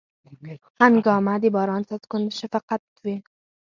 هنګامه 0.81 1.33
د 1.41 1.45
باران 1.55 1.81
څاڅکو 1.87 2.17
شفقت 2.39 2.81
و 3.03 3.05